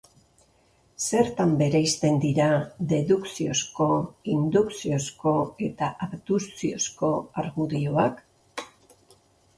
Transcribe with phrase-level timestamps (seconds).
[1.07, 2.47] Zertan bereizten dira
[2.93, 3.89] dedukziozko,
[4.37, 5.37] indukziozko
[5.69, 7.13] eta abdukziozko
[7.45, 8.25] argudioak?